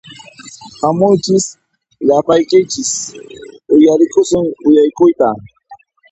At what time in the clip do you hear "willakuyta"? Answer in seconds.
4.65-5.29